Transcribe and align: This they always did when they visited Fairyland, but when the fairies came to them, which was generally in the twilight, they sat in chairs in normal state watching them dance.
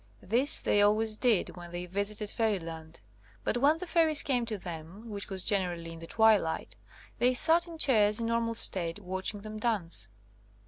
This 0.23 0.59
they 0.59 0.81
always 0.81 1.15
did 1.15 1.55
when 1.55 1.71
they 1.71 1.85
visited 1.85 2.31
Fairyland, 2.31 3.01
but 3.43 3.57
when 3.57 3.77
the 3.77 3.85
fairies 3.85 4.23
came 4.23 4.47
to 4.47 4.57
them, 4.57 5.11
which 5.11 5.29
was 5.29 5.43
generally 5.45 5.93
in 5.93 5.99
the 5.99 6.07
twilight, 6.07 6.75
they 7.19 7.35
sat 7.35 7.67
in 7.67 7.77
chairs 7.77 8.19
in 8.19 8.25
normal 8.25 8.55
state 8.55 8.99
watching 8.99 9.41
them 9.43 9.57
dance. 9.59 10.09